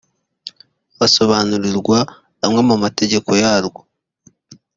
[0.99, 1.97] basobanurirwa
[2.45, 3.81] amwe mu mateka yarwo